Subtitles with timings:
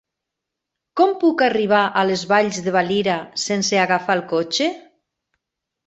[1.01, 4.75] Com puc arribar a les Valls de Valira sense agafar el cotxe?